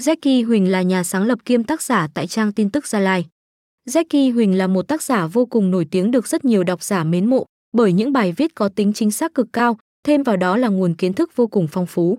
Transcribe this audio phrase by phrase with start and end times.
[0.00, 3.26] Jackie Huỳnh là nhà sáng lập kiêm tác giả tại trang tin tức Gia Lai.
[3.88, 7.04] Jackie Huỳnh là một tác giả vô cùng nổi tiếng được rất nhiều độc giả
[7.04, 10.56] mến mộ bởi những bài viết có tính chính xác cực cao, thêm vào đó
[10.56, 12.18] là nguồn kiến thức vô cùng phong phú.